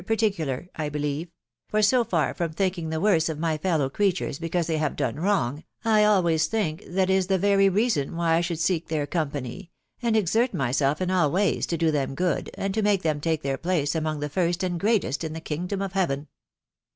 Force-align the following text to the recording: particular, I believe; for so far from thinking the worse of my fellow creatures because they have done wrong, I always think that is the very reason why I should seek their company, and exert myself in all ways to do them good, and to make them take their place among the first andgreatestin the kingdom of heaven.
particular, 0.07 0.67
I 0.75 0.89
believe; 0.89 1.27
for 1.67 1.83
so 1.83 2.03
far 2.03 2.33
from 2.33 2.53
thinking 2.53 2.89
the 2.89 2.99
worse 2.99 3.29
of 3.29 3.37
my 3.37 3.59
fellow 3.59 3.87
creatures 3.87 4.39
because 4.39 4.65
they 4.65 4.79
have 4.79 4.95
done 4.95 5.17
wrong, 5.17 5.63
I 5.85 6.05
always 6.05 6.47
think 6.47 6.83
that 6.87 7.11
is 7.11 7.27
the 7.27 7.37
very 7.37 7.69
reason 7.69 8.15
why 8.15 8.33
I 8.33 8.41
should 8.41 8.57
seek 8.59 8.87
their 8.87 9.05
company, 9.05 9.69
and 10.01 10.17
exert 10.17 10.55
myself 10.55 11.01
in 11.01 11.11
all 11.11 11.29
ways 11.31 11.67
to 11.67 11.77
do 11.77 11.91
them 11.91 12.15
good, 12.15 12.49
and 12.55 12.73
to 12.73 12.81
make 12.81 13.03
them 13.03 13.21
take 13.21 13.43
their 13.43 13.59
place 13.59 13.93
among 13.93 14.21
the 14.21 14.27
first 14.29 14.61
andgreatestin 14.63 15.33
the 15.35 15.39
kingdom 15.39 15.83
of 15.83 15.93
heaven. 15.93 16.29